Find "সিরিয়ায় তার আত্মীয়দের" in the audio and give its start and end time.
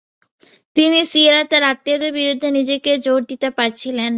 1.11-2.11